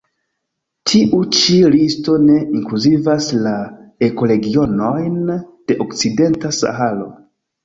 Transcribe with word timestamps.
Tiu 0.91 1.17
ĉi 1.39 1.57
listo 1.75 2.15
ne 2.29 2.37
inkluzivas 2.59 3.27
la 3.49 3.53
ekoregionojn 4.09 5.21
de 5.43 5.79
Okcidenta 5.87 6.53
Saharo. 6.63 7.09